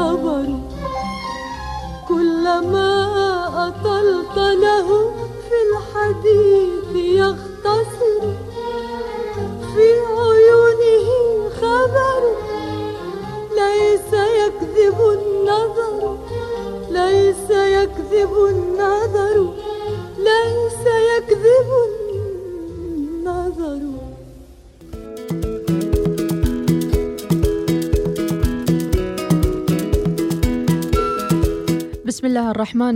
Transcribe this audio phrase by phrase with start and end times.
[0.00, 0.39] ما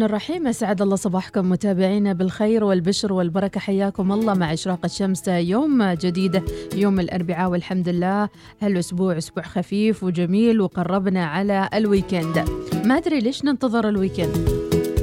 [0.04, 6.42] الرحيم أسعد الله صباحكم متابعينا بالخير والبشر والبركة حياكم الله مع إشراق الشمس يوم جديد
[6.74, 8.28] يوم الأربعاء والحمد لله.
[8.62, 12.44] هالأسبوع أسبوع خفيف وجميل وقربنا على ال weekend.
[12.84, 14.48] ما أدري ليش ننتظر ال weekend.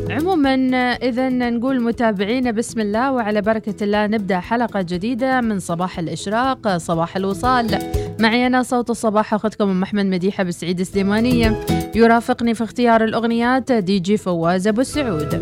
[0.09, 0.55] عموما
[0.93, 7.15] إذا نقول متابعينا بسم الله وعلى بركة الله نبدأ حلقة جديدة من صباح الإشراق صباح
[7.15, 7.79] الوصال.
[8.19, 11.65] معي أنا صوت الصباح أخذكم أم أحمد مديحة بالسعيد سليمانية
[11.95, 15.41] يرافقني في اختيار الأغنيات دي جي فواز أبو السعود.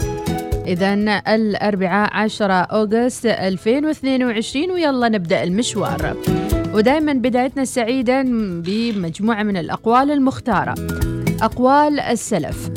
[0.68, 0.94] إذا
[1.28, 6.18] الأربعاء 10 August 2022 ويلا نبدأ المشوار.
[6.74, 8.22] ودائما بدايتنا السعيدة
[8.66, 10.75] بمجموعة من الأقوال المختارة.
[11.42, 12.69] أقوال السلف.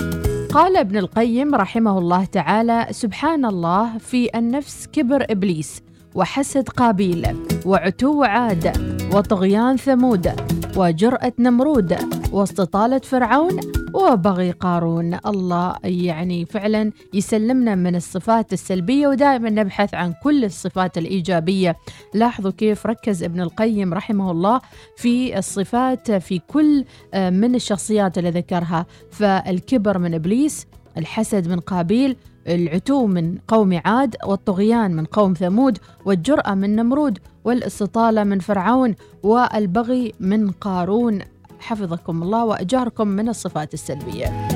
[0.52, 5.82] قال ابن القيم رحمه الله تعالى سبحان الله في النفس كبر إبليس
[6.14, 7.36] وحسد قابيل
[7.66, 8.72] وعتو عاد
[9.14, 10.32] وطغيان ثمود
[10.76, 11.96] وجرأة نمرود
[12.32, 13.60] واستطالة فرعون
[13.94, 15.18] وبغي قارون.
[15.26, 21.76] الله يعني فعلا يسلمنا من الصفات السلبية ودائما نبحث عن كل الصفات الإيجابية.
[22.14, 24.60] لاحظوا كيف ركز ابن القيم رحمه الله
[24.96, 26.84] في الصفات في كل
[27.14, 28.86] آه، من الشخصيات اللي ذكرها.
[29.10, 30.66] فالكبر من إبليس
[30.98, 32.16] الحسد من قابيل
[32.48, 37.18] العتو من قوم عاد والطغيان من قوم ثمود والجرأة من نمرود.
[37.44, 41.18] والاستطالة من فرعون والبغي من قارون.
[41.60, 44.48] حفظكم الله وأجاركم من الصفات السلبية.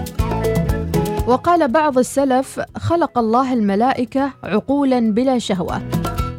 [1.27, 5.83] وقال بعض السلف خلق الله الملائكة عقولا بلا شهوة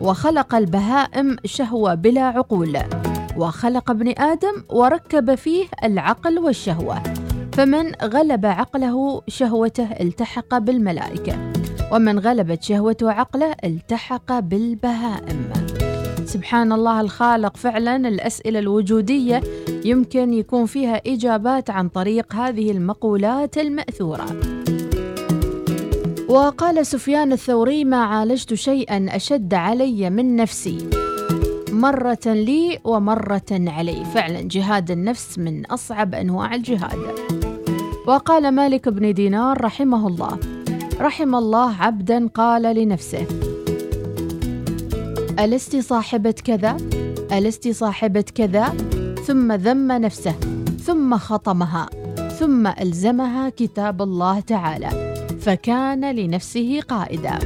[0.02, 2.78] وخلق البهائم شهوة بلا عقول
[3.38, 7.04] وخلق ابن آدم وركب فيه العقل والشهوة
[7.54, 11.34] فمن غلب عقله شهوته التحق بالملائكة
[11.92, 15.52] ومن غلبت شهوته عقله التحق بالبهائم.
[16.28, 19.42] سبحان الله الخالق فعلا الأسئلة الوجودية
[19.86, 24.26] يمكن يكون فيها إجابات عن طريق هذه المقولات المأثورة.
[26.30, 30.90] وقال سفيان الثوري ما عالجت شيئا أشد علي من نفسي.
[31.72, 34.06] مرة لي ومرة علي.
[34.06, 37.00] فعلا جهاد النفس من أصعب أنواع الجهاد.
[38.08, 40.40] وقال مالك بن دينار رحمه الله
[41.00, 43.47] رحم الله عبدا قال لنفسه
[45.40, 46.78] ألست صاحبة كذا؟
[47.32, 48.74] ألست صاحبة كذا؟
[49.28, 50.36] ثم ذم نفسه
[50.86, 51.90] ثم خطمها
[52.40, 54.90] ثم ألزمها كتاب الله تعالى
[55.40, 57.40] فكان لنفسه قائدا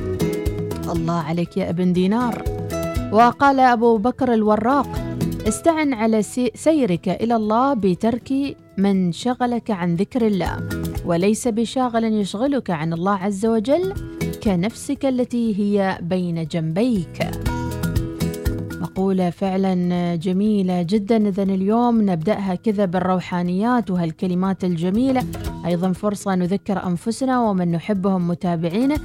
[0.91, 2.43] الله عليك يا ابن دينار
[3.11, 4.87] وقال أبو بكر الوراق
[5.47, 6.21] استعن على
[6.55, 10.69] سيرك إلى الله بترك من شغلك عن ذكر الله
[11.05, 13.93] وليس بشاغل يشغلك عن الله عز وجل
[14.43, 17.31] كنفسك التي هي بين جنبيك
[18.91, 21.27] مقولة فعلا جميلة جدا.
[21.27, 25.23] إذا اليوم نبدأها كذا بالروحانيات وهالكلمات الجميلة.
[25.65, 28.95] أيضا فرصة نذكر أنفسنا ومن نحبهم متابعينا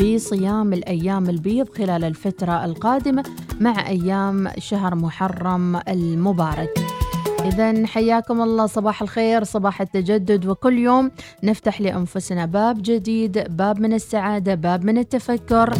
[0.00, 3.24] بصيام الأيام البيض خلال الفترة القادمة
[3.60, 6.70] مع أيام شهر محرم المبارك.
[7.44, 10.46] إذا حياكم الله صباح الخير صباح التجدد.
[10.46, 11.10] وكل يوم
[11.42, 15.74] نفتح لأنفسنا باب جديد باب من السعادة باب من التفكر.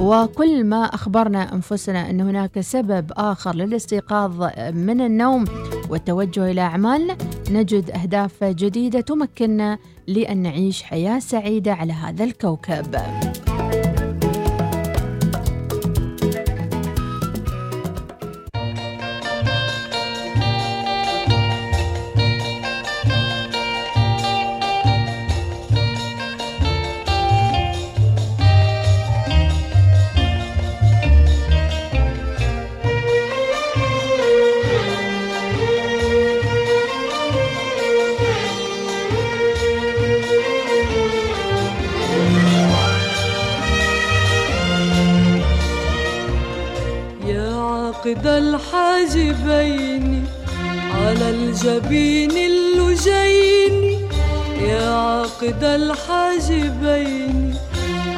[0.00, 4.42] وكل ما أخبرنا أنفسنا أن هناك سبب آخر للاستيقاظ
[4.74, 5.44] من النوم
[5.90, 7.16] والتوجه إلى أعمالنا
[7.50, 12.96] نجد أهداف جديدة تمكننا لأن نعيش حياة سعيدة على هذا الكوكب.
[48.02, 50.26] فاقد الحاجبين
[50.94, 54.08] على الجبين اللجين.
[54.60, 57.54] يا عاقد الحاجبين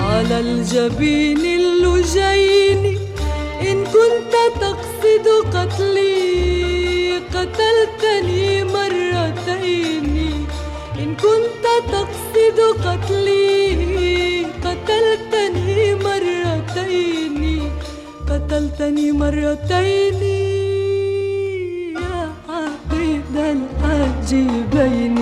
[0.00, 2.98] على الجبين اللجين.
[3.60, 10.06] إن كنت تقصد قتلي قتلتني مرتين.
[10.98, 17.53] إن كنت تقصد قتلي قتلتني مرتين.
[18.30, 20.22] قتلتني مرتين
[21.96, 25.13] يا عقيد الحاجبين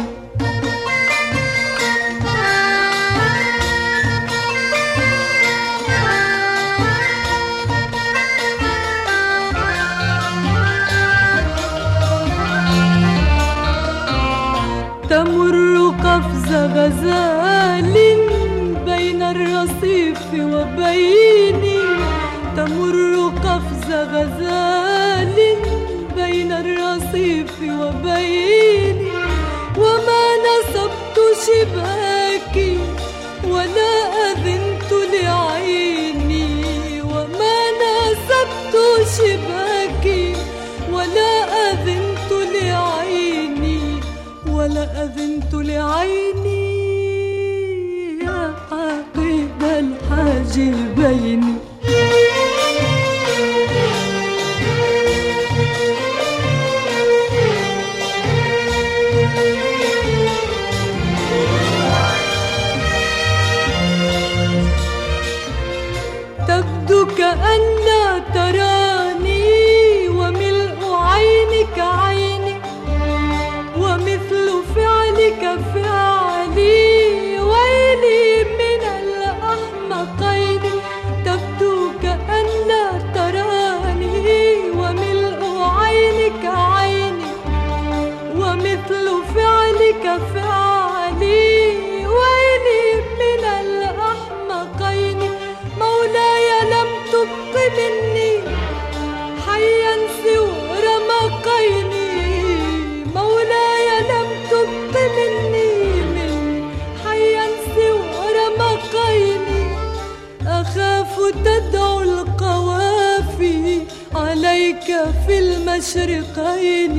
[111.45, 113.79] تدعو القوافي.
[114.15, 114.89] عليك
[115.27, 116.97] في المشرقين.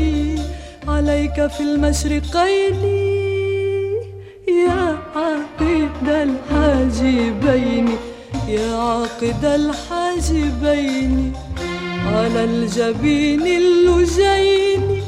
[0.88, 2.76] عليك في المشرقين.
[4.48, 7.90] يا عاقد الحاجبين.
[8.48, 11.34] يا عاقد الحاجبين.
[12.08, 15.02] على الجبين اللجين.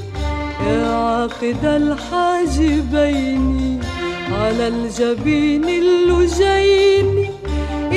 [0.67, 3.44] يا عاقد الحاجبين.
[4.32, 7.35] على الجبين اللجين.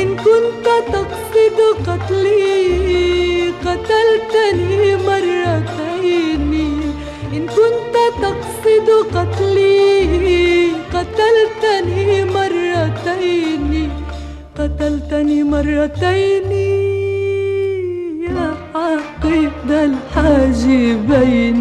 [0.01, 2.49] إن كنت تقصد قتلي
[3.67, 6.53] قتلتني مرتين.
[7.37, 9.77] إن كنت تقصد قتلي
[10.95, 13.71] قتلتني مرتين.
[14.59, 16.51] قتلتني مرتين
[18.27, 21.59] يا عقيد الحاجبين.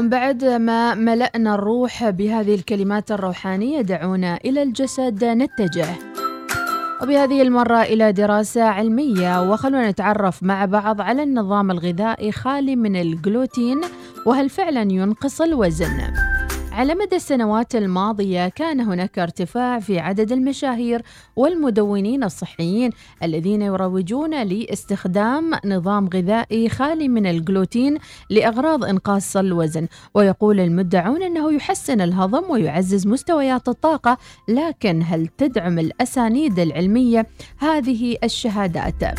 [0.00, 5.86] ومن بعد ما ملأنا الروح بهذه الكلمات الروحانية دعونا إلى الجسد نتجه.
[7.02, 13.80] وبهذه المرة إلى دراسة علمية وخلونا نتعرف مع بعض على النظام الغذائي خالي من الجلوتين
[14.26, 16.00] وهل فعلا ينقص الوزن.
[16.72, 21.02] على مدى السنوات الماضية كان هناك ارتفاع في عدد المشاهير
[21.36, 22.90] والمدونين الصحيين
[23.22, 27.98] الذين يروجون لاستخدام نظام غذائي خالي من الجلوتين
[28.30, 29.88] لأغراض إنقاص الوزن.
[30.14, 37.26] ويقول المدعون أنه يحسن الهضم ويعزز مستويات الطاقة لكن هل تدعم الأسانيد العلمية؟
[37.58, 39.18] هذه الشهادات؟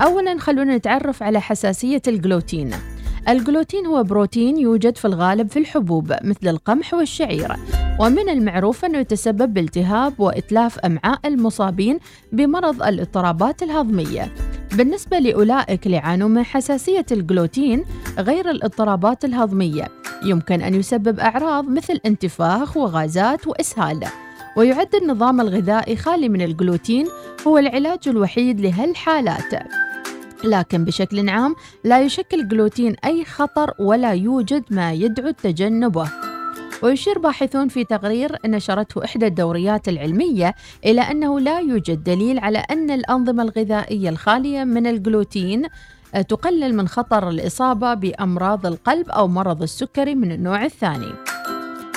[0.00, 2.70] أولا خلونا نتعرف على حساسية الجلوتين.
[3.28, 7.56] الجلوتين هو بروتين يوجد في الغالب في الحبوب مثل القمح والشعير.
[8.00, 11.98] ومن المعروف أنه يتسبب بالتهاب وإتلاف أمعاء المصابين
[12.32, 14.32] بمرض الاضطرابات الهضمية.
[14.72, 17.84] بالنسبة لأولئك اللي يعانون من حساسية الجلوتين
[18.18, 19.88] غير الاضطرابات الهضمية
[20.24, 24.04] يمكن أن يسبب أعراض مثل انتفاخ وغازات وإسهال.
[24.56, 27.06] ويعد النظام الغذائي خالي من الجلوتين
[27.46, 29.81] هو العلاج الوحيد لهالحالات.
[30.44, 36.10] لكن بشكل عام لا يشكل الجلوتين أي خطر ولا يوجد ما يدعو تجنبه.
[36.82, 42.90] ويشير باحثون في تقرير نشرته إحدى الدوريات العلمية إلى أنه لا يوجد دليل على أن
[42.90, 45.62] الأنظمة الغذائية الخالية من الجلوتين
[46.28, 51.12] تقلل من خطر الإصابة بأمراض القلب أو مرض السكري من النوع الثاني.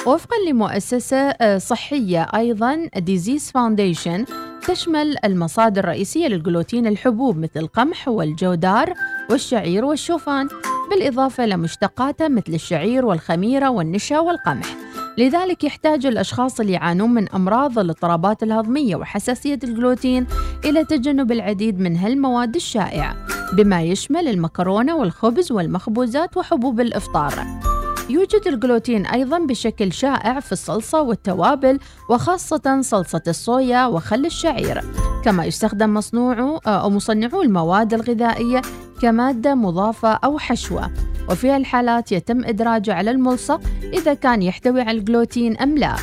[0.05, 4.25] وفقا لمؤسسة صحية أيضا Disease Foundation
[4.67, 8.93] تشمل المصادر الرئيسية للجلوتين الحبوب مثل القمح والجودار
[9.29, 10.47] والشعير والشوفان
[10.89, 14.75] بالإضافة لمشتقاته مثل الشعير والخميرة والنشا والقمح.
[15.17, 20.27] لذلك يحتاج الأشخاص اللي يعانون من أمراض الاضطرابات الهضمية وحساسية الجلوتين
[20.65, 23.15] إلى تجنب العديد من هالمواد الشائعة
[23.53, 27.45] بما يشمل المكرونة والخبز والمخبوزات وحبوب الإفطار.
[28.09, 34.81] يوجد الجلوتين أيضا بشكل شائع في الصلصة والتوابل وخاصة صلصة الصويا وخل الشعير.
[35.23, 38.61] كما يستخدم مصنوع أو مصنعو المواد الغذائية
[39.01, 40.91] كمادة مضافة أو حشوة.
[41.29, 43.61] وفي الحالات يتم إدراجه على الملصق
[43.93, 45.95] إذا كان يحتوي على الجلوتين أم لا.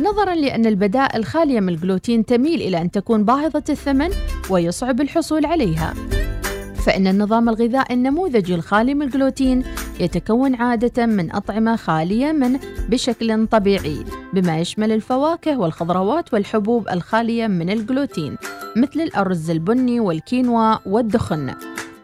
[0.00, 4.08] نظرا لأن البدائل خالية من الجلوتين تميل إلى أن تكون باهظة الثمن
[4.50, 5.94] ويصعب الحصول عليها.
[6.86, 9.62] فإن النظام الغذائي النموذجي الخالي من الجلوتين
[10.00, 17.70] يتكون عادة من أطعمة خالية منه بشكل طبيعي بما يشمل الفواكه والخضروات والحبوب الخالية من
[17.70, 18.36] الجلوتين
[18.76, 21.54] مثل الأرز البني والكينوا والدخن.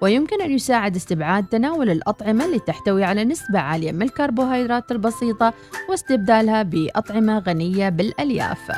[0.00, 5.52] ويمكن أن يساعد استبعاد تناول الأطعمة اللي تحتوي على نسبة عالية من الكربوهيدرات البسيطة
[5.90, 8.70] واستبدالها بأطعمة غنية بالألياف.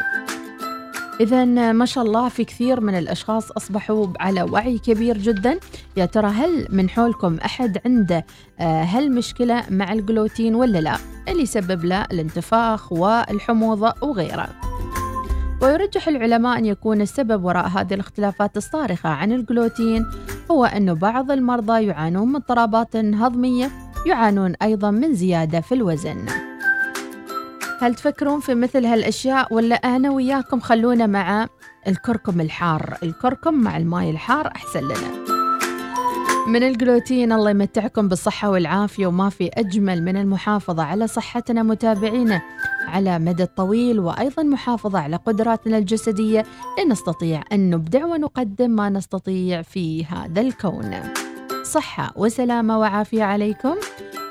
[1.21, 5.59] إذا ما شاء الله في كثير من الأشخاص أصبحوا على وعي كبير جدا.
[5.97, 8.27] يا ترى هل من حولكم أحد عنده
[8.61, 10.97] آه، هالمشكلة مع الجلوتين ولا لا؟
[11.29, 14.49] اللي يسبب له الانتفاخ والحموضة وغيره.
[15.63, 20.07] ويرجح العلماء أن يكون السبب وراء هذه الاختلافات الصارخة عن الجلوتين
[20.51, 23.71] هو أن بعض المرضى يعانون من اضطرابات هضمية
[24.07, 26.50] يعانون أيضا من زيادة في الوزن.
[27.81, 31.47] هل تفكرون في مثل هالأشياء ولا أنا وياكم خلونا مع
[31.89, 35.25] الكركم الحار؟ الكركم مع الماء الحار أحسن لنا.
[36.47, 42.43] من الجلوتين الله يمتعكم بالصحة والعافية وما في أجمل من المحافظة على صحتنا متابعينا
[42.87, 46.47] على مدى الطويل وأيضا محافظة على قدراتنا الجسدية.
[46.85, 50.91] لنستطيع أن نبدع ونقدم ما نستطيع في هذا الكون.
[51.63, 53.75] صحة وسلامة وعافية عليكم.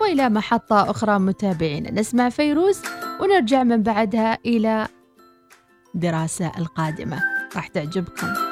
[0.02, 2.82] وإلى محطة أخرى متابعينا نسمع فيروز
[3.22, 4.88] ونرجع من بعدها إلى
[5.94, 7.20] دراسة القادمة.
[7.56, 8.49] راح تعجبكم.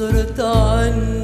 [0.00, 1.19] صرت عني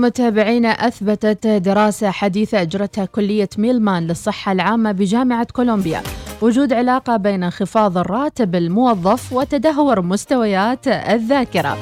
[0.00, 6.02] متابعينا أثبتت دراسة حديثة أجرتها كلية ميلمان للصحة العامة بجامعة كولومبيا.
[6.42, 11.78] وجود علاقة بين انخفاض الراتب الموظف وتدهور مستويات الذاكرة.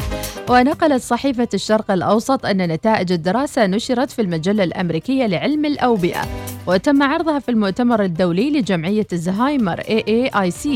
[0.50, 6.22] ونقلت صحيفة الشرق الأوسط أن نتائج الدراسة نشرت في المجلة الأمريكية لعلم الأوبئة.
[6.66, 10.68] وتم عرضها في المؤتمر الدولي لجمعية الزهايمر AAIC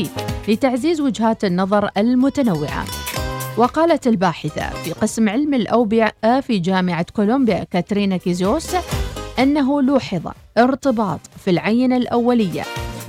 [0.47, 2.85] لتعزيز وجهات النظر المتنوعة.
[3.57, 8.75] وقالت الباحثة في قسم علم الأوبئة في جامعة كولومبيا كاترينا كيزوس
[9.39, 12.63] أنه لوحظ ارتباط في العينة الأولية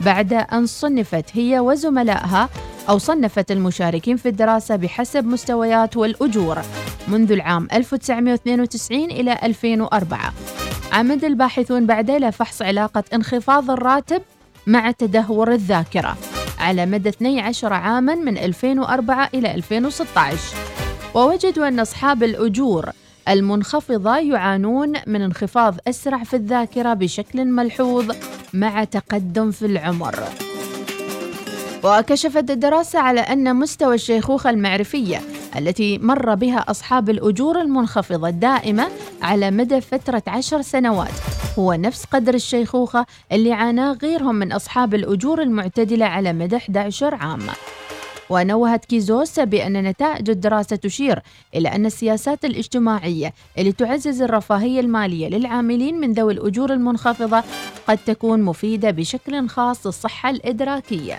[0.04, 2.48] بعد أن صنفت هي وزملائها
[2.88, 6.58] أو صنفت المشاركين في الدراسة بحسب مستويات والأجور
[7.08, 10.32] منذ العام 1992 إلى 2004
[10.92, 14.22] عمد الباحثون بعد إلى فحص علاقة انخفاض الراتب
[14.66, 16.16] مع تدهور الذاكرة.
[16.62, 20.38] على مدى 12 عاما من 2004 إلى 2016
[21.14, 22.90] ووجدوا أن أصحاب الأجور
[23.28, 28.12] المنخفضة يعانون من انخفاض أسرع في الذاكرة بشكل ملحوظ
[28.54, 30.14] مع تقدم في العمر.
[31.84, 35.20] وكشفت الدراسة على أن مستوى الشيخوخة المعرفية
[35.56, 38.88] التي مر بها أصحاب الأجور المنخفضة الدائمة
[39.22, 45.42] على مدى فترة عشر سنوات هو نفس قدر الشيخوخة اللي عاناه غيرهم من أصحاب الأجور
[45.42, 47.40] المعتدلة على مدى 11 عام
[48.30, 51.22] ونوهت كيزوس بأن نتائج الدراسة تشير
[51.54, 57.42] إلى أن السياسات الاجتماعية اللي تعزز الرفاهية المالية للعاملين من ذوي الأجور المنخفضة
[57.88, 61.18] قد تكون مفيدة بشكل خاص للصحة الإدراكية.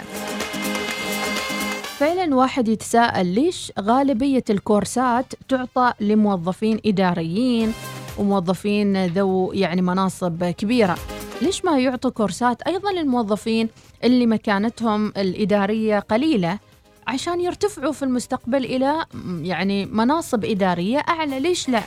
[1.97, 7.73] فعلا واحد يتساءل ليش غالبية الكورسات تعطى لموظفين إداريين
[8.17, 10.95] وموظفين ذو يعني مناصب كبيرة.
[11.41, 13.69] ليش ما يعطوا كورسات أيضا للموظفين
[14.03, 16.59] اللي مكانتهم الإدارية قليلة
[17.07, 19.05] عشان يرتفعوا في المستقبل إلى
[19.41, 21.83] يعني مناصب إدارية أعلى؟ ليش لا؟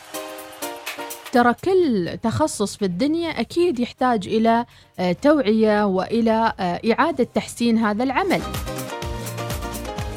[1.33, 4.65] ترى كل تخصص في الدنيا أكيد يحتاج إلى
[4.99, 8.41] آه، توعية وإلى آه، إعادة تحسين هذا العمل.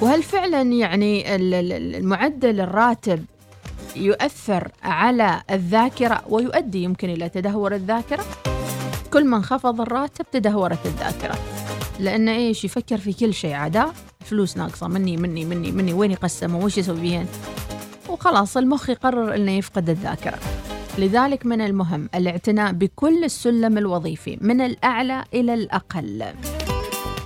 [0.02, 3.26] وهل فعلا يعني المعدل الراتب
[4.00, 8.26] يؤثر على الذاكرة ويؤدي يمكن إلى تدهور الذاكرة.
[9.14, 11.38] كل ما انخفض الراتب تدهورت الذاكرة.
[12.00, 13.86] لأن إيش؟ يفكر في كل شيء عدا
[14.20, 14.88] فلوس ناقصة.
[14.88, 15.94] مني مني مني مني.
[15.94, 17.28] وين يقسم وش يسوي بيهن
[18.10, 20.40] وخلاص المخ يقرر أنه يفقد الذاكرة.
[20.98, 26.26] لذلك من المهم الاعتناء بكل السلم الوظيفي من الأعلى إلى الأقل.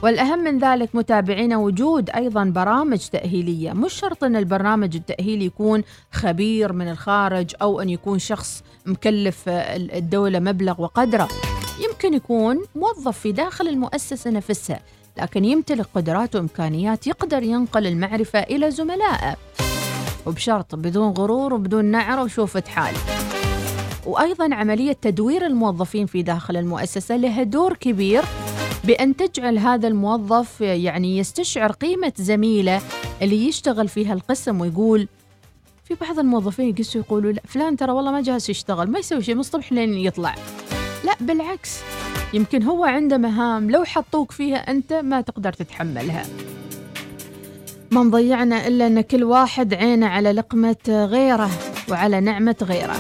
[0.04, 3.74] والأهم من ذلك متابعينا وجود أيضا برامج تأهيلية.
[3.74, 10.40] مش شرط أن البرنامج التأهيلي يكون خبير من الخارج أو أن يكون شخص مكلف الدولة
[10.40, 11.28] مبلغ وقدره.
[11.90, 14.80] يمكن يكون موظف في داخل المؤسسة نفسها
[15.18, 19.36] لكن يمتلك قدرات وإمكانيات يقدر ينقل المعرفة إلى زملائه.
[20.26, 22.96] وبشرط بدون غرور وبدون نعرة وشوفة حال.
[24.06, 28.24] وأيضا عملية تدوير الموظفين في داخل المؤسسة لها دور كبير
[28.84, 32.82] بأن تجعل هذا الموظف يعني يستشعر قيمة زميله
[33.22, 35.08] اللي يشتغل في هالقسم ويقول
[35.84, 39.36] في بعض الموظفين يقسوا يقولوا لا فلان ترى والله ما جالس يشتغل ما يسوي شيء
[39.36, 40.36] من الصبح لين يطلع.
[41.04, 41.80] لا بالعكس.
[42.34, 46.26] يمكن هو عنده مهام لو حطوك فيها أنت ما تقدر تتحملها.
[47.92, 51.50] ما مضيعنا إلا أن كل واحد عينه على لقمة غيره
[51.90, 52.98] وعلى نعمة غيره.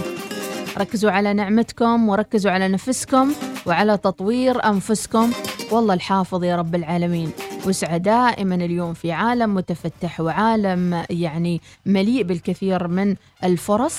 [0.78, 3.34] ركزوا على نعمتكم وركزوا على نفسكم
[3.66, 5.32] وعلى تطوير أنفسكم.
[5.74, 7.32] والله الحافظ يا رب العالمين.
[7.66, 13.98] وسعى دائما اليوم في عالم متفتح وعالم يعني مليء بالكثير من الفرص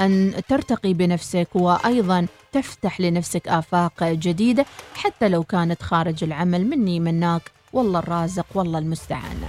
[0.00, 6.66] أن ترتقي بنفسك وأيضا تفتح لنفسك آفاق جديدة حتى لو كانت خارج العمل.
[6.66, 9.40] مني مناك والله الرازق والله المستعان.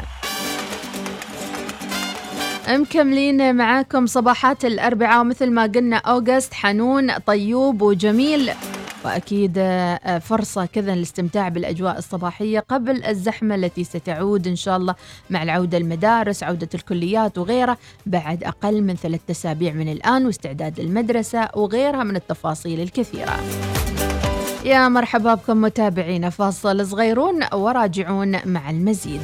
[2.70, 5.22] مكملين معاكم صباحات الأربعاء.
[5.22, 8.52] ومثل ما قلنا أوغست حنون طيوب وجميل.
[9.08, 14.96] وأكيد آه، فرصة كذا للاستمتاع بالأجواء الصباحية قبل الزحمة التي ستعود إن شاء الله
[15.30, 21.50] مع العودة المدارس عودة الكليات وغيرها بعد أقل من ثلاثة أسابيع من الآن واستعداد المدرسة
[21.56, 23.40] وغيرها من التفاصيل الكثيرة.
[24.66, 29.22] يا مرحبا بكم متابعينا فاصل صغيرون وراجعون مع المزيد.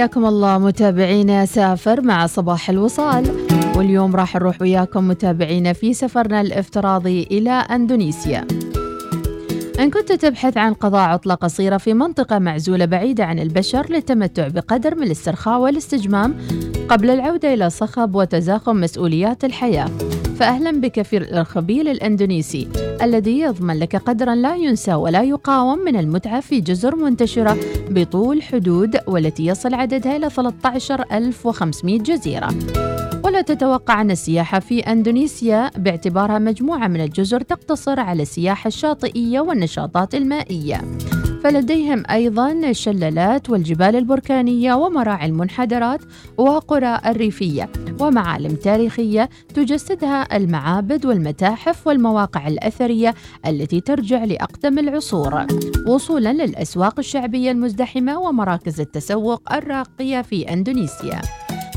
[0.00, 1.46] حياكم الله متابعينا.
[1.46, 3.24] سافر مع صباح الوصال
[3.76, 8.46] واليوم راح نروح وياكم متابعينا في سفرنا الافتراضي إلى أندونيسيا.
[9.80, 14.94] إن كنت تبحث عن قضاء عطلة قصيرة في منطقة معزولة بعيدة عن البشر للتمتع بقدر
[14.94, 16.34] من الاسترخاء والاستجمام
[16.88, 19.90] قبل العودة إلى صخب وتزاخم مسؤوليات الحياة.
[20.40, 22.68] فأهلا بك في الأرخبيل الأندونيسي
[23.02, 27.56] الذي يضمن لك قدرا لا ينسى ولا يقاوم من المتعة في جزر منتشرة
[27.90, 32.54] بطول حدود والتي يصل عددها إلى 13500 جزيرة.
[33.24, 40.14] ولا تتوقع أن السياحة في أندونيسيا باعتبارها مجموعة من الجزر تقتصر على السياحة الشاطئية والنشاطات
[40.14, 40.80] المائية.
[41.44, 46.00] فلديهم أيضا الشلالات والجبال البركانية ومراعي المنحدرات
[46.38, 47.68] وقرى الريفية
[48.00, 53.14] ومعالم تاريخية تجسدها المعابد والمتاحف والمواقع الأثرية
[53.46, 55.46] التي ترجع لأقدم العصور.
[55.86, 61.20] وصولا للأسواق الشعبية المزدحمة ومراكز التسوق الراقية في أندونيسيا.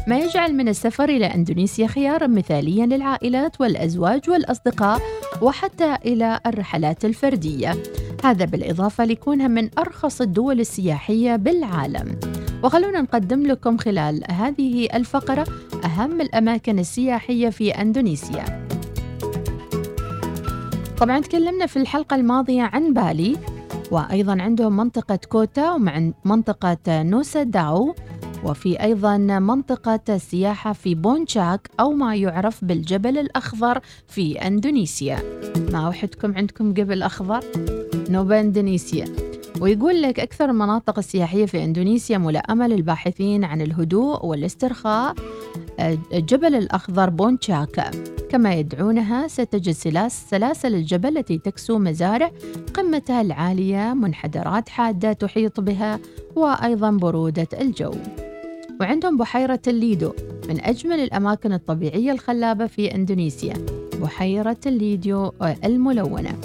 [0.07, 5.01] ما يجعل من السفر إلى أندونيسيا خيارا مثاليا للعائلات والأزواج والأصدقاء
[5.41, 7.83] وحتى إلى الرحلات الفردية.
[8.23, 12.19] هذا بالإضافة لكونها من أرخص الدول السياحية بالعالم.
[12.63, 15.45] وخلونا نقدم لكم خلال هذه الفقرة
[15.85, 18.67] أهم الأماكن السياحية في أندونيسيا.
[20.97, 23.37] طبعا تكلمنا في الحلقة الماضية عن بالي.
[23.91, 27.95] وأيضا عندهم منطقة كوتا ومنطقة نوسا داو
[28.43, 35.17] وفي أيضا منطقة السياحة في بونشاك أو ما يعرف بالجبل الأخضر في أندونيسيا.
[35.71, 37.43] ما وحدكم عندكم جبل أخضر؟
[38.09, 39.05] نوبا إندونيسيا.
[39.61, 45.15] ويقول لك أكثر المناطق السياحية في إندونيسيا ملائمة للباحثين عن الهدوء والاسترخاء.
[45.79, 47.91] الجبل الأخضر بونشاكا
[48.29, 52.31] كما يدعونها ستجد سلاس سلاسل الجبل التي تكسو مزارع
[52.73, 55.99] قمتها العالية منحدرات حادة تحيط بها
[56.35, 57.91] وأيضا برودة الجو.
[58.81, 60.13] وعندهم بحيرة الليدو
[60.49, 63.53] من أجمل الأماكن الطبيعية الخلابة في إندونيسيا.
[64.01, 65.33] بحيرة الليديو
[65.65, 66.37] الملونة.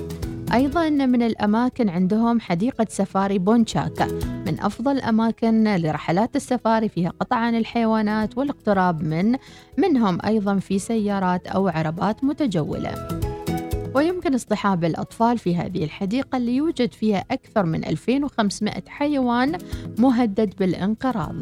[0.54, 4.08] أيضا من الأماكن عندهم حديقة سفاري بونشاكا
[4.48, 9.36] من أفضل الأماكن لرحلات السفاري فيها قطع عن الحيوانات والاقتراب من
[9.78, 13.08] منهم أيضا في سيارات أو عربات متجولة.
[13.94, 19.58] ويمكن اصطحاب الأطفال في هذه الحديقة اللي يوجد فيها أكثر من 2500 حيوان
[19.98, 21.40] مهدد بالانقراض.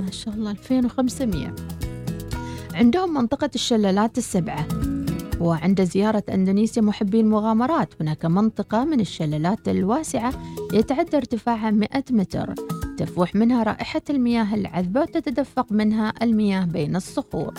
[0.00, 1.54] ما شاء الله 2500
[2.74, 4.87] عندهم منطقة الشلالات السبعة.
[5.40, 10.32] وعند زيارة أندونيسيا محبي المغامرات هناك منطقة من الشلالات الواسعة
[10.72, 12.54] يتعدى ارتفاعها 100 متر.
[12.98, 17.54] تفوح منها رائحة المياه العذبة وتتدفق منها المياه بين الصخور.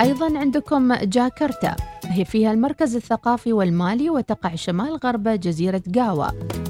[0.00, 1.76] أيضا عندكم جاكرتا.
[2.14, 6.26] هي فيها المركز الثقافي والمالي وتقع شمال غرب جزيرة جاوا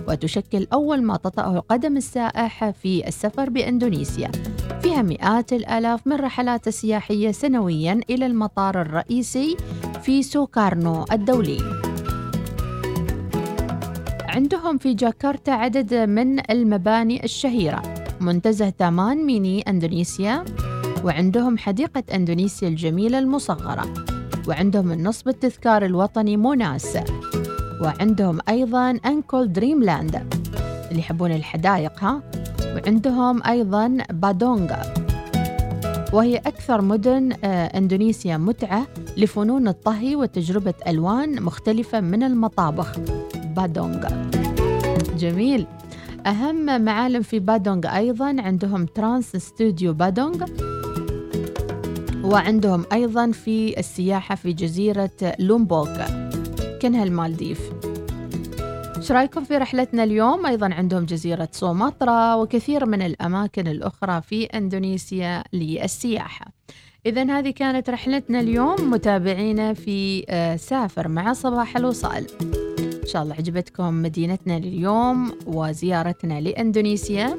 [0.09, 4.30] وتشكل أول ما تطأه قدم السائح في السفر بإندونيسيا.
[4.83, 9.57] فيها مئات الآلاف من الرحلات السياحية سنويا إلى المطار الرئيسي
[10.02, 11.59] في سوكارنو الدولي.
[14.28, 17.83] عندهم في جاكرتا عدد من المباني الشهيرة.
[18.20, 20.44] منتزه تامان ميني أندونيسيا
[21.04, 24.13] وعندهم حديقة أندونيسيا الجميلة المصغرة.
[24.48, 26.98] وعندهم النصب التذكار الوطني موناس
[27.83, 30.14] وعندهم أيضا أنكول Dreamland
[30.90, 32.22] اللي يحبون الحدائق ها؟
[32.74, 34.94] وعندهم أيضا بادونغا
[36.12, 42.98] وهي أكثر مدن آه، إندونيسيا متعة لفنون الطهي وتجربة ألوان مختلفة من المطابخ.
[43.57, 44.30] بادونغا
[45.18, 45.66] جميل.
[46.26, 50.44] أهم معالم في بادونغ أيضا عندهم Trans Studio بادونغ
[52.24, 55.88] وعندهم أيضا في السياحة في جزيرة لومبوك
[56.82, 57.60] كنها المالديف.
[58.96, 65.44] إيش رأيكم في رحلتنا اليوم؟ أيضا عندهم جزيرة سومطرة وكثير من الأماكن الأخرى في إندونيسيا
[65.52, 66.46] للسياحة.
[67.06, 68.90] اذا هذه كانت رحلتنا اليوم.
[68.90, 72.26] متابعينا في آه، سافر مع صباح الوصال.
[73.02, 77.38] إن شاء الله عجبتكم مدينتنا لليوم وزيارتنا لإندونيسيا.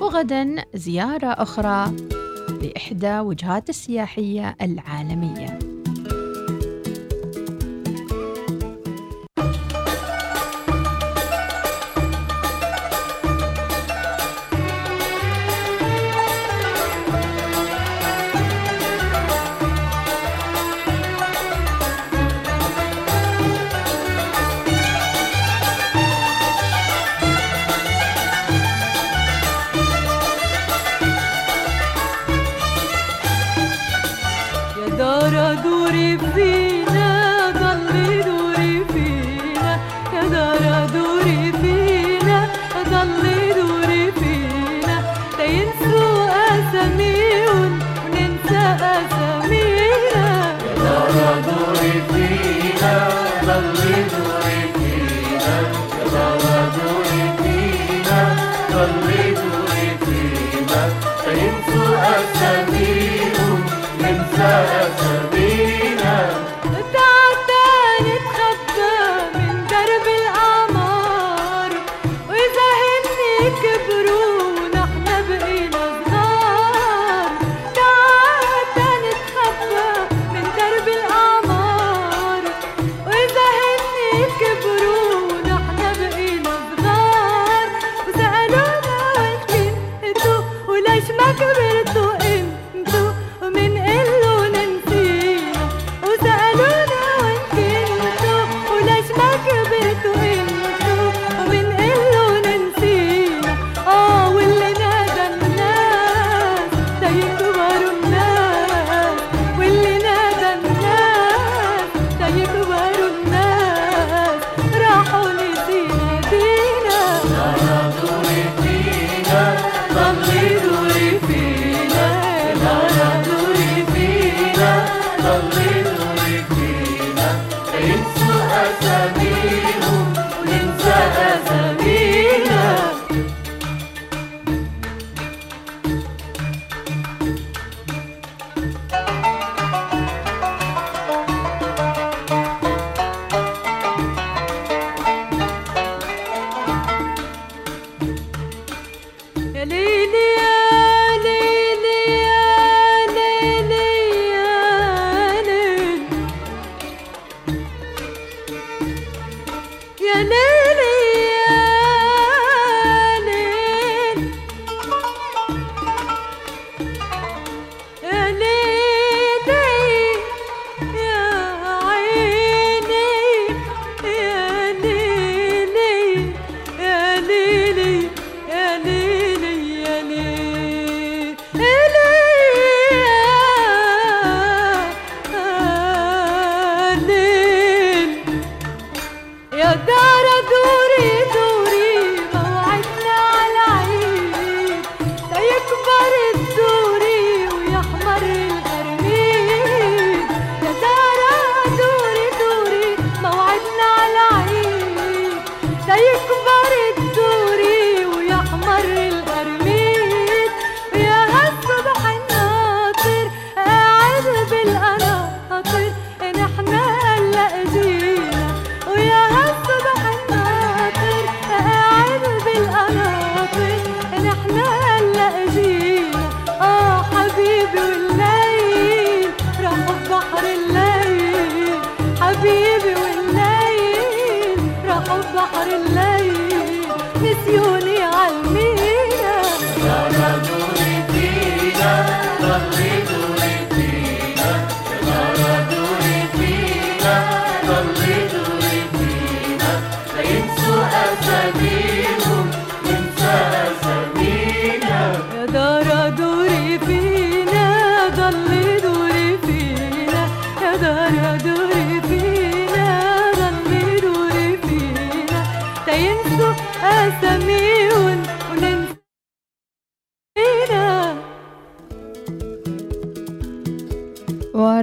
[0.00, 1.92] وغدا زيارة أخرى.
[2.62, 5.58] لإحدى وجهات السياحية العالمية.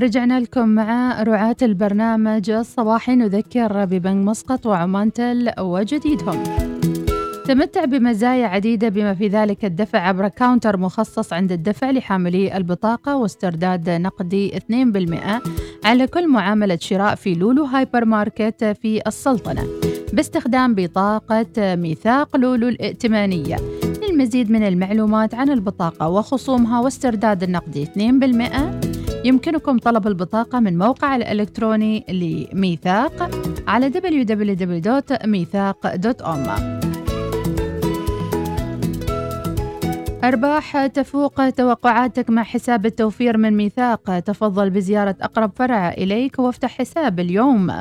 [0.10, 6.44] ورجعنا لكم مع رعاة البرنامج الصباحي نذكر ببنك مسقط و Omantel وجديدهم.
[7.46, 13.90] تمتع بمزايا عديدة بما في ذلك الدفع عبر counter مخصص عند الدفع لحاملي البطاقة واسترداد
[13.90, 15.42] نقدي 2%
[15.86, 19.64] على كل معاملة شراء في لولو هايبر ماركت في السلطنة
[20.14, 23.58] باستخدام بطاقة ميثاق لولو الائتمانية.
[24.10, 28.89] للمزيد من المعلومات عن البطاقة وخصومها واسترداد النقدي 2%
[29.26, 33.30] يمكنكم طلب البطاقة من موقع الإلكتروني لميثاق
[33.68, 36.50] على www.ميثاق.com
[40.24, 44.20] أرباح تفوق توقعاتك مع حساب التوفير من ميثاق.
[44.20, 47.72] تفضل بزيارة أقرب فرع إليك وافتح حساب اليوم.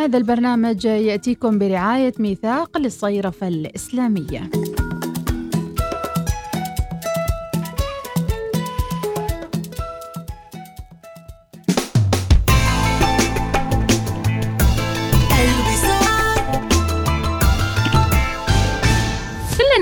[0.00, 4.50] هذا البرنامج يأتيكم برعاية ميثاق للصيرفة الإسلامية.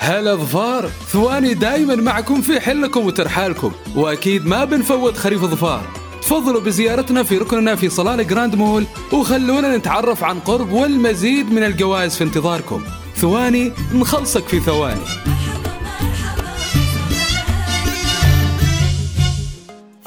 [0.00, 5.86] هلا ظفار ثواني دايما معكم في حلكم وترحالكم وأكيد ما بنفوت خريف ظفار.
[6.22, 12.16] تفضلوا بزيارتنا في ركننا في صلالة جراند مول وخلونا نتعرف عن قرب والمزيد من الجوائز
[12.16, 12.82] في انتظاركم.
[13.16, 15.00] ثواني نخلصك في ثواني.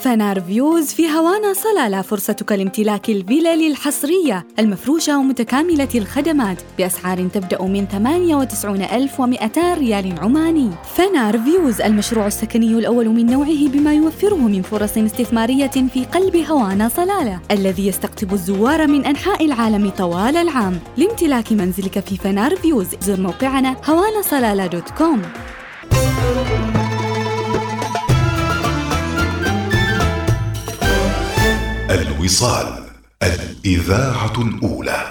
[0.08, 7.88] فنار Views في هوانا صلالة فرصتك لامتلاك الفلل الحصرية المفروشة ومتكاملة الخدمات بأسعار تبدأ من
[7.88, 10.72] 98200 ريال عماني.
[10.96, 16.90] فنار Views المشروع السكني الأول من نوعه بما يوفره من فرص استثمارية في قلب هوانا
[16.90, 20.80] صلالة الذي يستقطب الزوار من أنحاء العالم طوال العام.
[20.98, 25.22] لامتلاك منزلك في فنار Views زر موقعنا هوانا صلالة dot com.
[32.28, 32.84] الوصال
[33.24, 35.04] الإذاعة الأولى.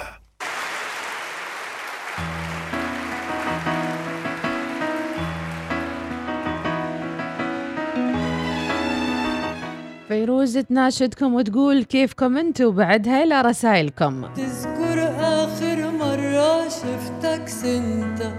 [10.07, 14.27] فيروز تناشدكم وتقول كيفكم أنتم بعدها إلى رسائلكم.
[14.35, 18.31] تذكر آخر مرة شفتك سنتا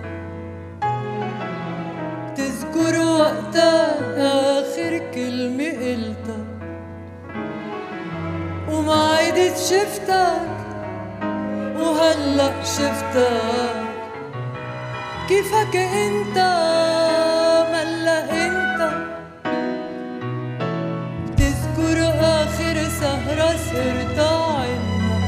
[2.37, 3.87] تذكر وقتها
[4.61, 6.38] آخر كلمة قلتها
[8.79, 10.41] وما عدت شفتك
[11.81, 13.83] وهلأ شفتك.
[15.29, 16.39] كيفك انت؟
[17.72, 18.81] ملا انت؟
[21.37, 25.18] تذكر آخر سهرة سهرت عنا.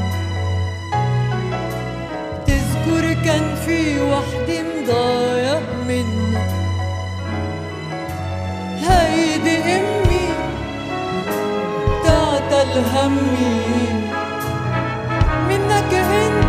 [2.45, 6.47] تذكر كان في وحدة مضايق منا.
[8.89, 10.00] هيدي تعتل
[12.77, 13.93] همي
[15.49, 16.40] منك انت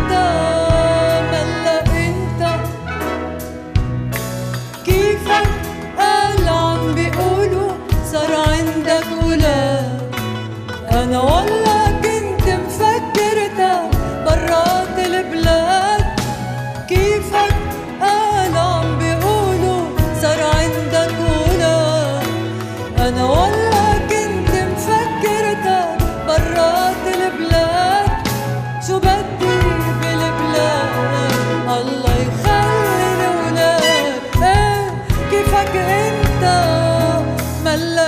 [37.73, 38.02] انت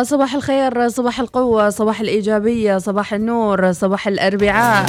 [0.00, 4.86] وصباح الخير صباح القوة صباح الإيجابية صباح النور صباح الأربعاء.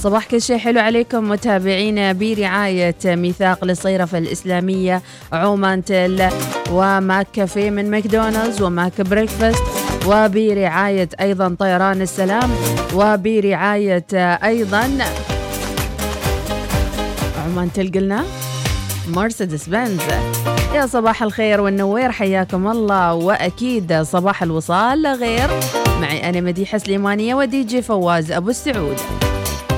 [0.00, 5.02] صباح كل شيء حلو عليكم متابعينا برعاية ميثاق للصيرفة الإسلامية
[5.32, 6.28] Omantel
[6.70, 9.62] و McCafé من ماكدونالدز و McBreakfast
[10.06, 12.50] وبرعاية أيضا طيران السلام
[12.94, 14.06] وبرعاية
[14.44, 14.98] أيضا
[17.44, 18.24] Omantel قلنا
[19.08, 20.00] مرسيدس بنز.
[20.74, 23.14] يا صباح الخير والنوير حياكم الله.
[23.14, 25.48] وأكيد صباح الوصال غير.
[26.00, 28.96] معي أنا مديحة سليمانية ودي جي فواز أبو السعود.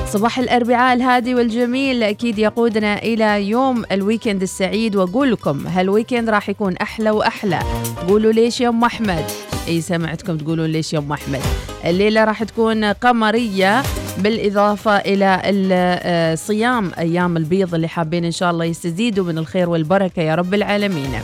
[0.07, 2.03] صباح الأربعاء الهادي والجميل.
[2.03, 4.95] أكيد يقودنا إلى يوم ال weekend السعيد.
[4.95, 7.59] وأقول لكم هال weekend راح يكون أحلى وأحلى.
[8.07, 9.25] قولوا ليش يا ام أحمد؟
[9.67, 11.41] إي سمعتكم تقولون ليش يا ام أحمد.
[11.85, 13.83] الليلة راح تكون قمرية.
[14.17, 15.41] بالإضافة إلى
[15.73, 20.53] آه، صيام أيام البيض اللي حابين إن شاء الله يستزيدوا من الخير والبركة يا رب
[20.53, 21.19] العالمين.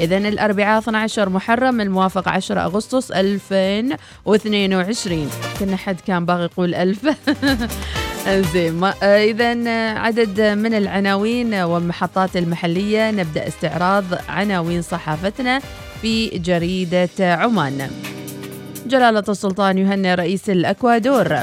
[0.00, 5.30] إذا الأربعاء 12 محرم الموافق 10 أغسطس 2022
[5.60, 7.08] كنا حد كان باغي يقول ألف.
[8.54, 15.60] زين إذا عدد من العناوين والمحطات المحلية نبدأ استعراض عناوين صحافتنا
[16.02, 17.90] في جريدة عمان.
[18.86, 21.38] جلالة السلطان يهنئ رئيس الأكوادور.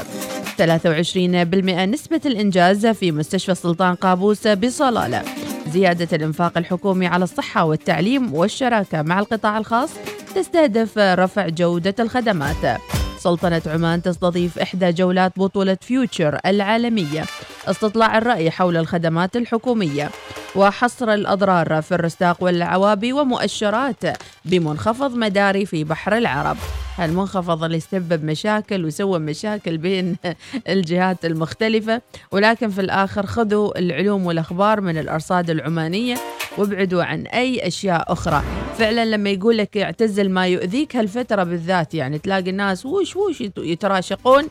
[0.58, 5.22] 23% نسبة الإنجاز في مستشفى السلطان قابوس بصلالة.
[5.68, 9.90] زيادة الإنفاق الحكومي على الصحة والتعليم والشراكة مع القطاع الخاص
[10.34, 12.80] تستهدف رفع جودة الخدمات.
[13.18, 17.24] سلطنة عمان تستضيف إحدى جولات بطولة فيوتشر العالمية.
[17.68, 20.10] استطلاع الرأي حول الخدمات الحكومية
[20.56, 23.96] وحصر الأضرار في الرستاق والعوابي ومؤشرات
[24.44, 26.56] بمنخفض مداري في بحر العرب.
[26.98, 30.16] هالمنخفض اللي سبب مشاكل وسوى مشاكل بين
[30.68, 32.00] الجهات المختلفة.
[32.32, 36.16] ولكن في الآخر خذوا العلوم والأخبار من الأرصاد العمانية
[36.58, 38.42] وابعدوا عن أي أشياء أخرى.
[38.78, 43.58] فعلا لما يقول لك اعتزل ما يؤذيك هالفترة بالذات يعني تلاقي الناس وش وش يت-
[43.58, 44.48] يتراشقون.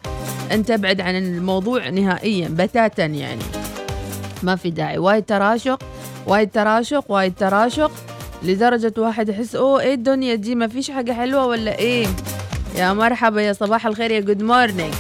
[0.52, 2.48] انت ابعد عن الموضوع نهائيا.
[2.52, 3.44] بتاتا يعني.
[4.44, 4.98] ما في داعي.
[4.98, 5.80] وايد تراشق
[6.28, 7.92] وايد تراشق وايد تراشق.
[8.44, 12.08] لدرجة واحد يحس أوه إيه الدنيا دي؟ ما فيش حاجة حلوة ولا إيه؟
[12.76, 14.94] يا مرحبا يا صباح الخير يا good morning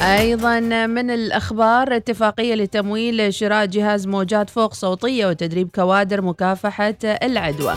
[0.00, 7.74] أيضا من الأخبار اتفاقية لتمويل شراء جهاز موجات فوق صوتية وتدريب كوادر مكافحة العدوى.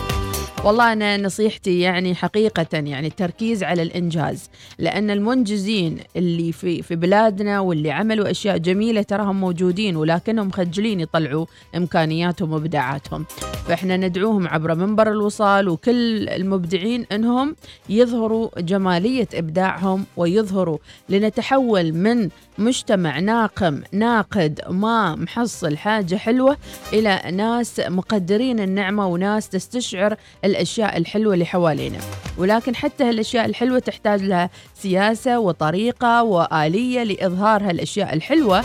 [0.64, 7.60] والله أنا نصيحتي يعني حقيقة يعني التركيز على الإنجاز لأن المنجزين اللي في في بلادنا
[7.60, 11.46] واللي عملوا أشياء جميلة تراهم موجودين ولكنهم خجلين يطلعوا
[11.76, 13.24] إمكانياتهم وإبداعاتهم.
[13.68, 17.56] فإحنا ندعوهم عبر منبر الوصال وكل المبدعين أنهم
[17.88, 20.78] يظهروا جمالية إبداعهم ويظهروا
[21.08, 22.28] لنتحول من
[22.58, 26.56] مجتمع ناقم ناقد ما محصل حاجة حلوة
[26.92, 30.16] إلى ناس مقدرين النعمة وناس تستشعر
[30.48, 31.98] الأشياء الحلوة اللي حوالينا.
[32.38, 38.64] ولكن حتى هالأشياء الحلوة تحتاج لها سياسة وطريقة وآلية لإظهار هالأشياء الحلوة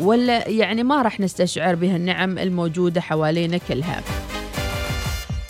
[0.00, 4.02] ولا يعني ما راح نستشعر بها النعم الموجودة حوالينا كلها.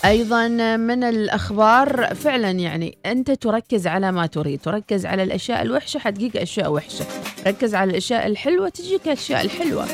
[0.05, 6.37] أيضا من الأخبار فعلا يعني أنت تركز على ما تريد تركز على الأشياء الوحشة حتجيك
[6.37, 7.05] أشياء وحشة.
[7.47, 9.85] ركز على الأشياء الحلوة تجيك الاشياء الحلوة.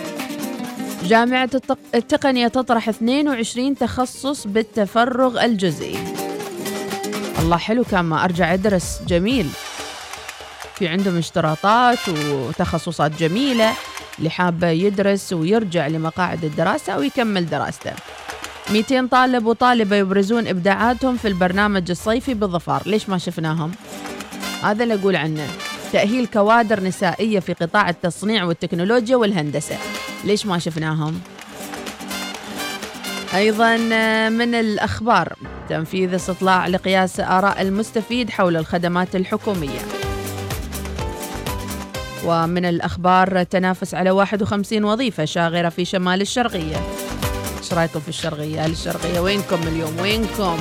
[1.06, 1.78] جامعة التق...
[1.96, 5.98] التقنية تطرح 22 تخصص بالتفرغ الجزئي.
[7.40, 9.00] الله حلو كان ما أرجع أدرس.
[9.08, 9.50] جميل.
[10.76, 13.74] في عندهم اشتراطات وتخصصات جميلة.
[14.20, 17.92] اللي حاب يدرس ويرجع لمقاعد الدراسة أو يكمل دراسته.
[18.72, 22.82] 200 طالب وطالبة يبرزون إبداعاتهم في البرنامج الصيفي بالظفار.
[22.86, 23.72] ليش ما شفناهم؟
[24.64, 25.48] هذا اللي أقول عنه.
[25.94, 29.78] تأهيل كوادر نسائية في قطاع التصنيع والتكنولوجيا والهندسة
[30.24, 31.20] ليش ما شفناهم؟
[33.36, 33.78] أيضا
[34.30, 35.34] من الأخبار
[35.70, 39.80] تنفيذ استطلاع لقياس آراء المستفيد حول الخدمات الحكومية
[42.26, 46.78] ومن الأخبار تنافس على 51 وظيفة شاغرة في شمال الشرقية
[47.58, 50.58] إيش رأيكم في الشرقية؟ الشرقية وينكم اليوم؟ وينكم؟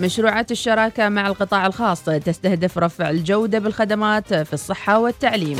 [0.00, 5.58] مشروعات الشراكة مع القطاع الخاص تستهدف رفع الجودة بالخدمات في الصحة والتعليم.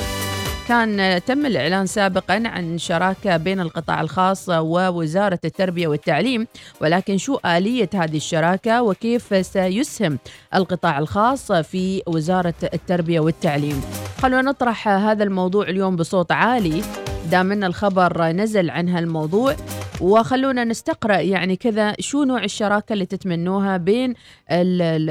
[0.68, 6.46] كان تم الإعلان سابقا عن شراكة بين القطاع الخاص ووزارة التربية والتعليم
[6.80, 10.18] ولكن شو آلية هذه الشراكة وكيف سيسهم
[10.54, 13.82] القطاع الخاص في وزارة التربية والتعليم؟
[14.18, 16.82] خلونا نطرح هذا الموضوع اليوم بصوت عالي.
[17.30, 19.56] دام ان الخبر نزل عن هالموضوع
[20.00, 24.14] وخلونا نستقرأ يعني كذا شو نوع الشراكة اللي تتمنوها بين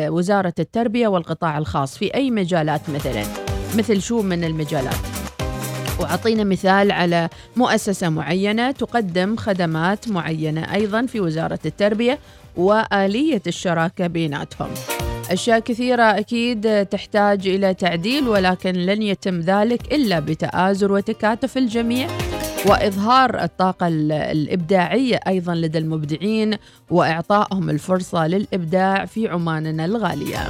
[0.10, 3.24] وزارة التربية والقطاع الخاص في أي مجالات مثلا؟
[3.78, 5.21] مثل شو من المجالات؟
[6.00, 12.20] وأعطينا مثال على مؤسسة معينة تقدم خدمات معينة أيضا في وزارة التربية
[12.58, 14.70] وآلية الشراكة بيناتهم.
[15.32, 22.08] أشياء كثيرة أكيد تحتاج إلى تعديل ولكن لن يتم ذلك إلا بتآزر وتكاتف الجميع.
[22.66, 26.58] وإظهار الطاقة ال- الإبداعية أيضا لدى المبدعين
[26.90, 30.48] وإعطائهم الفرصة للإبداع في عماننا الغالية.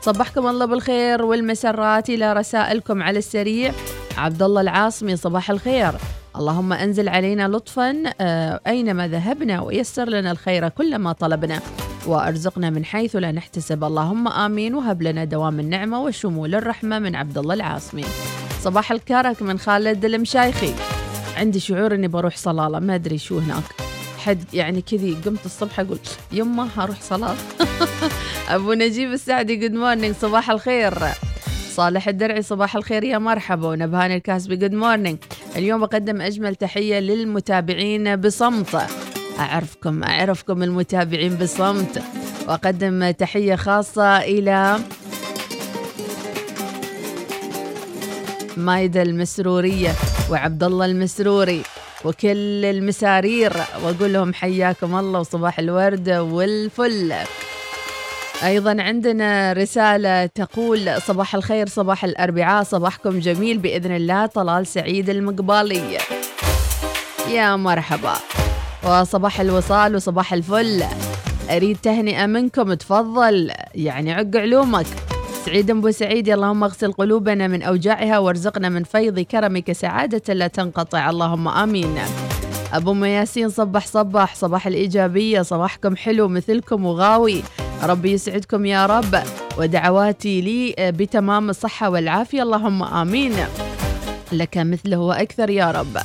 [0.00, 3.72] صبحكم الله بالخير والمسرات إلى رسائلكم على السريع.
[4.18, 5.92] عبد الله العاصمي صباح الخير.
[6.36, 11.60] اللهم أنزل علينا لطفا آه، أينما ذهبنا ويسر لنا الخير كلما طلبنا
[12.06, 13.84] وأرزقنا من حيث لا نحتسب.
[13.84, 14.74] اللهم آمين.
[14.74, 18.04] وهب لنا دوام النعمة وشمول الرحمة من عبد الله العاصمي.
[18.60, 20.74] صباح الكرك من خالد المشايخي.
[21.36, 23.64] عندي شعور إني بروح صلالة ما أدري شو هناك.
[24.18, 25.98] حد يعني كذي قمت الصبح أقول
[26.32, 27.36] يمه هروح صلالة؟
[28.54, 30.94] أبو نجيب السعدي good morning صباح الخير.
[31.78, 35.18] صالح الدرعي صباح الخير يا مرحبا ونبهان الكاسبي good morning
[35.56, 38.86] اليوم بقدم أجمل تحية للمتابعين بصمت.
[39.38, 42.02] اعرفكم أعرفكم المتابعين بصمت.
[42.48, 44.78] وأقدم تحية خاصة إلى
[48.56, 49.92] مايدة المسرورية
[50.30, 51.62] وعبد الله المسروري
[52.04, 53.52] وكل المسارير
[53.84, 57.14] وأقول لهم حياكم الله وصباح الورد والفل.
[58.44, 65.98] أيضا عندنا رسالة تقول صباح الخير صباح الأربعاء صباحكم جميل بإذن الله طلال سعيد المقبالي
[67.30, 68.14] يا مرحبا.
[68.84, 70.84] وصباح الوصال وصباح الفل.
[71.50, 73.50] أريد تهنئة منكم تفضل.
[73.74, 74.86] يعني عق علومك.
[75.46, 81.10] سعيد أبو سعيد اللهم اغسل قلوبنا من أوجاعها وارزقنا من فيض كرمك سعادة لا تنقطع.
[81.10, 81.98] اللهم آمين.
[82.72, 87.42] أبو ام ياسين صبح صبح صباح الإيجابية صباحكم حلو مثلكم وغاوي.
[87.82, 89.22] ربي يسعدكم يا رب.
[89.58, 92.42] ودعواتي لي بتمام الصحة والعافية.
[92.42, 93.32] اللهم آمين.
[94.32, 95.96] لك مثله وأكثر يا رب.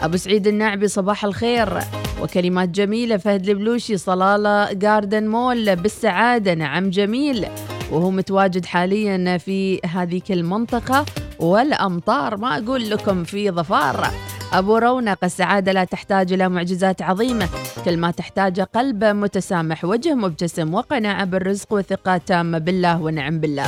[0.00, 1.78] أبو سعيد الناعبي صباح الخير.
[2.22, 6.54] وكلمات جميلة فهد البلوشي صلالة جاردن مول بالسعادة.
[6.54, 7.46] نعم جميل.
[7.90, 11.04] وهو متواجد حاليا في هذيك المنطقة.
[11.40, 12.36] والأمطار.
[12.36, 14.10] ما أقول لكم في ظفار.
[14.52, 17.48] أبو رونق السعادة لا تحتاج إلى معجزات عظيمة.
[17.84, 23.66] كل ما تحتاج قلب متسامح وجه مبتسم وقناعة بالرزق وثقة تامة بالله ونعم بالله.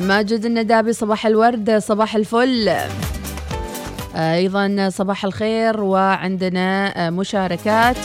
[0.00, 2.76] ماجد الندابي صباح الورد صباح الفل.
[4.14, 7.96] أيضا صباح الخير وعندنا مشاركات.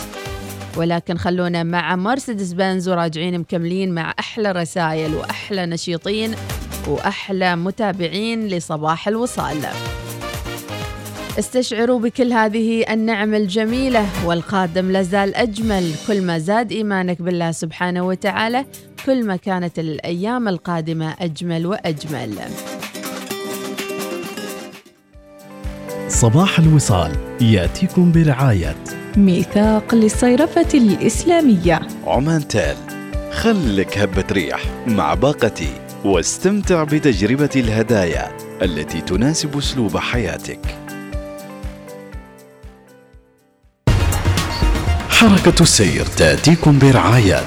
[0.77, 6.35] ولكن خلونا مع مرسيدس بنز وراجعين مكملين مع أحلى رسائل وأحلى نشيطين.
[6.87, 9.57] وأحلى متابعين لصباح الوصال.
[11.39, 15.91] استشعروا بكل هذه النعم الجميلة والقادم لازال أجمل.
[16.07, 18.65] كل ما زاد إيمانك بالله سبحانه وتعالى
[19.05, 22.35] كل ما كانت الأيام القادمة أجمل وأجمل.
[26.07, 27.11] صباح الوصال
[27.41, 28.75] يأتيكم برعاية
[29.17, 31.79] ميثاق للصيرفة الإسلامية.
[32.05, 32.75] عمان تال
[33.31, 35.69] خلك هبة ريح مع باقتي
[36.05, 38.31] واستمتع بتجربة الهدايا
[38.61, 40.59] التي تناسب أسلوب حياتك.
[45.09, 47.43] حركة السير تأتيكم برعاية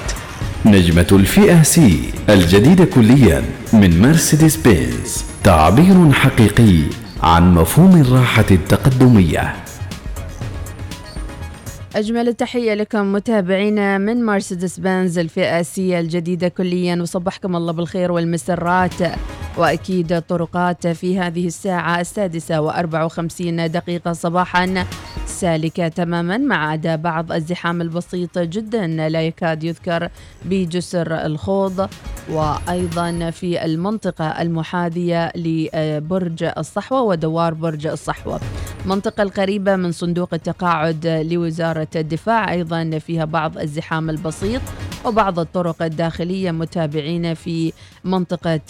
[0.65, 1.99] نجمة الفئة سي
[2.29, 3.43] الجديدة كليا
[3.73, 5.23] من مرسيدس بنز.
[5.43, 6.83] تعبير حقيقي
[7.23, 9.64] عن مفهوم الراحة التقدمية.
[11.95, 15.61] أجمل التحية لكم متابعينا من مرسيدس بنز الفئة
[15.99, 18.93] الجديدة كليا وصبحكم الله بالخير والمسرات.
[19.57, 24.85] وأكيد الطرقات في هذه الساعة السادسة وأربع وخمسين دقيقة صباحا
[25.25, 28.87] سالكة تماما ما عدا بعض الزحام البسيط جدا.
[28.87, 30.09] لا يكاد يذكر
[30.45, 31.89] بجسر الخوض
[32.29, 38.39] وأيضا في المنطقة المحاذية لبرج الصحوة ودوار برج الصحوة.
[38.85, 44.61] المنطقة القريبة من صندوق التقاعد لوزارة الدفاع أيضا فيها بعض الزحام البسيط
[45.05, 48.61] وبعض الطرق الداخلية متابعين في منطقة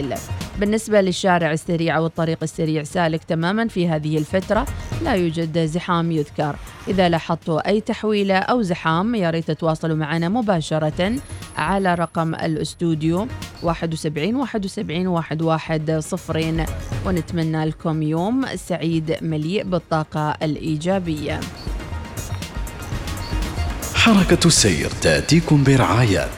[0.00, 4.66] الرسيل بالنسبة للشارع السريع أو الطريق السريع سالك تماما في هذه الفترة.
[5.02, 6.56] لا يوجد زحام يذكر.
[6.88, 11.16] إذا لاحظتوا أي تحويلة أو زحام يا ريت تتواصلوا معنا مباشرة
[11.56, 13.26] على رقم الأستوديو
[13.62, 16.64] 71 71 11 صفرين.
[17.06, 21.40] ونتمنى لكم يوم سعيد مليء بالطاقة الإيجابية.
[23.94, 26.28] حركة السير تأتيكم برعاية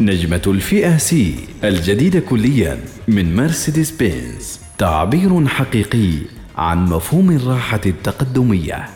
[0.00, 1.34] نجمة الفئة سي
[1.64, 2.78] الجديدة كليا
[3.08, 6.12] من مرسيدس بنز تعبير حقيقي
[6.56, 8.88] عن مفهوم الراحة التقدمية.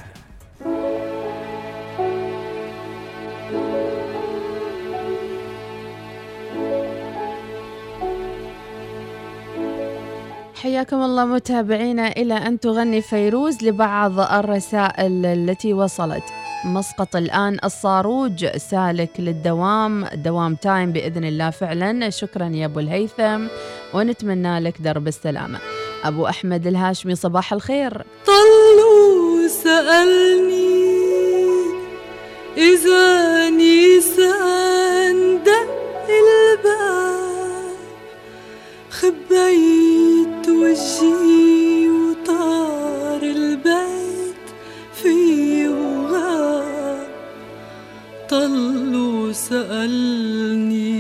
[10.62, 16.41] حياكم الله متابعينا إلى أن تغني فيروز لبعض الرسائل التي وصلت.
[16.64, 18.46] مسقط الآن الصاروج.
[18.56, 20.06] سالك للدوام.
[20.14, 22.10] دوام تايم بإذن الله فعلا.
[22.10, 23.46] شكرا يا أبو الهيثم.
[23.94, 25.58] ونتمنى لك درب السلامة.
[26.04, 28.04] أبو أحمد الهاشمي صباح الخير.
[28.26, 30.92] طلوا سألني
[32.56, 37.72] إذا نيسان دق الباب.
[38.90, 43.91] خبيت وجهي وطار البيت
[48.32, 50.92] طلوا سألني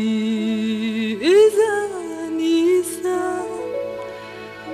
[1.16, 1.88] إذا
[2.28, 3.46] نيسان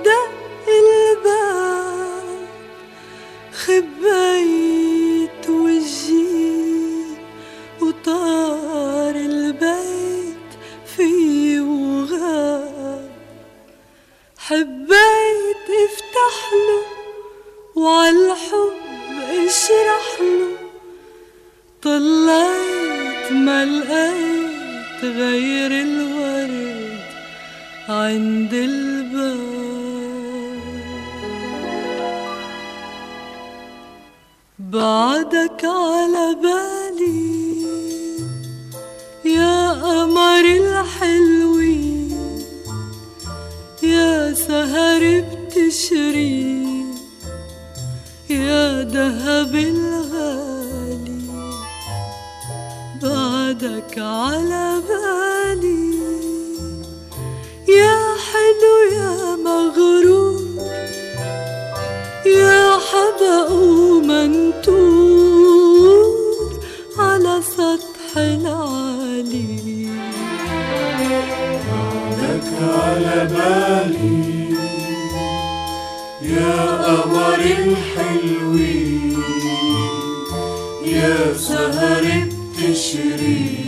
[0.05, 2.49] دق الباب
[3.53, 7.05] خبيت وجهي
[7.83, 10.51] وطار البيت
[10.97, 13.11] في وغاب.
[14.39, 16.37] حبيت افتح
[16.69, 16.87] له
[17.83, 18.73] وعالحب
[19.47, 20.68] اشرح له.
[21.83, 26.99] طلعت ما لقيت غير الورد
[27.89, 29.49] عند الباب.
[34.59, 37.39] بعدك على بالي
[39.25, 42.19] يا قمر الحلوين
[43.83, 46.59] يا سهر بتشري
[48.31, 49.88] يا دهب الغالي
[53.63, 55.91] بعدك على بالي.
[57.69, 60.41] يا حلو يا مغرور
[62.27, 64.79] يا حبق ومنتور
[66.99, 69.89] على سطح العالي.
[71.71, 74.19] بعدك على بالي.
[76.23, 76.57] يا
[76.87, 79.19] قمر الحلوين
[80.85, 82.28] يا سهر
[82.79, 83.67] بتشري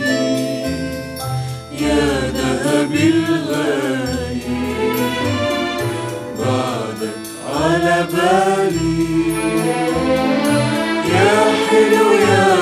[1.79, 4.41] يا دهب الغالي
[6.39, 7.17] بعدك
[7.55, 9.33] على بالي.
[11.13, 12.60] يا حلو يا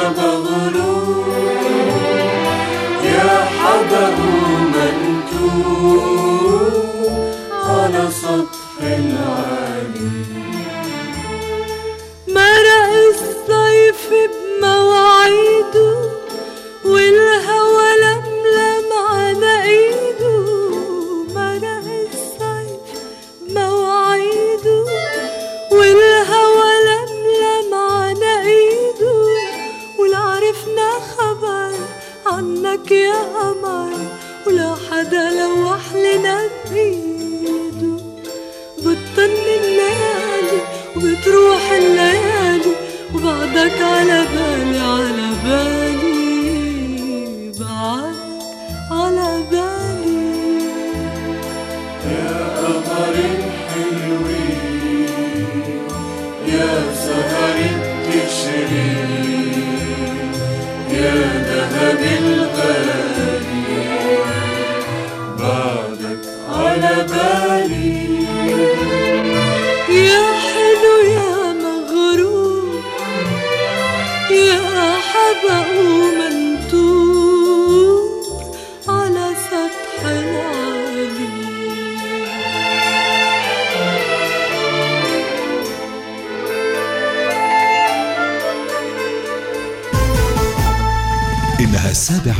[43.69, 45.78] وبعدك على بالي على بالي.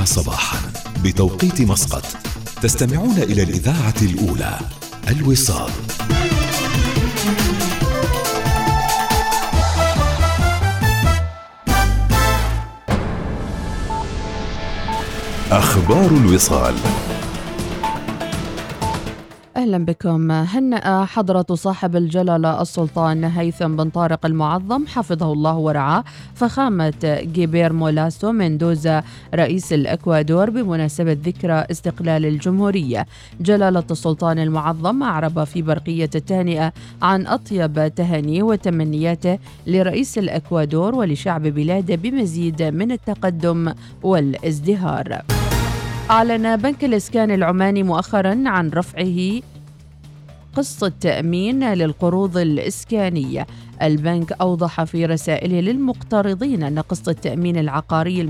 [0.10, 0.60] صباحا
[1.04, 2.04] بتوقيت مسقط.
[2.62, 4.60] تستمعون إلى الإذاعة الأولى
[5.10, 5.72] الوصال.
[15.52, 16.76] أخبار الوصال.
[19.58, 20.32] أهلا بكم.
[20.32, 26.04] هنأ حضرة صاحب الجلالة السلطان هيثم بن طارق المعظم حفظه الله ورعاه.
[26.40, 29.04] فخامة جيبيرمو لاستو مندوزا
[29.36, 33.06] رئيس الأكوادور بمناسبة ذكرى استقلال الجمهورية.
[33.42, 41.96] جلالة السلطان المعظم أعرب في برقية التهنئة عن أطيب تهانيه وتمنياته لرئيس الأكوادور ولشعب بلاده
[41.96, 43.74] بمزيد من التقدم
[44.04, 45.22] والازدهار.
[46.10, 49.42] أعلن بنك الإسكان العماني مؤخرا عن رفعه
[50.56, 53.48] قسط تأمين للقروض الإسكانية.
[53.82, 58.30] البنك أوضح في رسائله للمقترضين أن قسط التأمين العقاري المدفوع